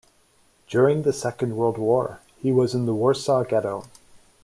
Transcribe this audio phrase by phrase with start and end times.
[0.67, 3.85] During the Second World War, he was in the Warsaw Ghetto.